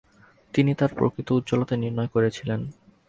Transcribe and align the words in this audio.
তিনি 0.53 0.71
তার 0.73 0.91
প্রকৃত 0.97 1.27
উজ্জ্বলতা 1.31 1.75
নির্ণয় 1.75 2.07
করেছিলেন। 2.07 2.61